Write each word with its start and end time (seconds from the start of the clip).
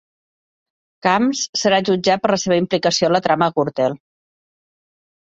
Camps 1.07 1.41
serà 1.63 1.79
jutjat 1.89 2.23
per 2.23 2.31
la 2.33 2.39
seva 2.43 2.57
implicació 2.61 3.09
a 3.11 3.11
la 3.17 3.21
trama 3.27 3.51
Gürtel 3.59 3.99